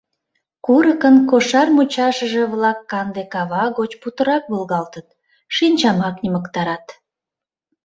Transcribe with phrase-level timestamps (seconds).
[0.65, 5.07] Курыкын кошар мучашыже-влак канде кава гоч путырак волгалтыт,
[5.55, 6.85] шинчамак йымыктарат.